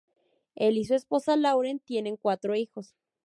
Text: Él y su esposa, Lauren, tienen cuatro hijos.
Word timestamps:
Él 0.55 0.77
y 0.79 0.85
su 0.85 0.95
esposa, 0.95 1.35
Lauren, 1.37 1.77
tienen 1.79 2.17
cuatro 2.17 2.55
hijos. 2.55 2.95